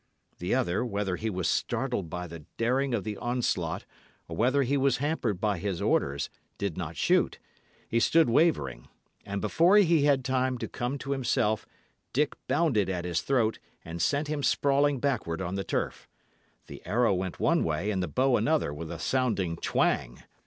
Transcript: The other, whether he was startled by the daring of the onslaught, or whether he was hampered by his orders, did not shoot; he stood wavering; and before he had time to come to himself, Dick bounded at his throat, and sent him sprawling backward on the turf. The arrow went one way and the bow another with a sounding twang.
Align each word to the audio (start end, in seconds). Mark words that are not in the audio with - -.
The 0.39 0.55
other, 0.55 0.83
whether 0.83 1.15
he 1.15 1.29
was 1.29 1.47
startled 1.47 2.09
by 2.09 2.25
the 2.25 2.39
daring 2.57 2.95
of 2.95 3.03
the 3.03 3.17
onslaught, 3.17 3.85
or 4.27 4.35
whether 4.35 4.63
he 4.63 4.75
was 4.75 4.97
hampered 4.97 5.39
by 5.39 5.59
his 5.59 5.79
orders, 5.79 6.27
did 6.57 6.75
not 6.75 6.97
shoot; 6.97 7.37
he 7.87 7.99
stood 7.99 8.27
wavering; 8.27 8.87
and 9.27 9.39
before 9.41 9.77
he 9.77 10.05
had 10.05 10.25
time 10.25 10.57
to 10.57 10.67
come 10.67 10.97
to 10.97 11.11
himself, 11.11 11.67
Dick 12.13 12.33
bounded 12.47 12.89
at 12.89 13.05
his 13.05 13.21
throat, 13.21 13.59
and 13.85 14.01
sent 14.01 14.27
him 14.27 14.41
sprawling 14.41 14.99
backward 14.99 15.39
on 15.39 15.53
the 15.53 15.63
turf. 15.63 16.07
The 16.65 16.83
arrow 16.83 17.13
went 17.13 17.39
one 17.39 17.63
way 17.63 17.91
and 17.91 18.01
the 18.01 18.07
bow 18.07 18.37
another 18.37 18.73
with 18.73 18.91
a 18.91 18.97
sounding 18.97 19.55
twang. 19.55 20.23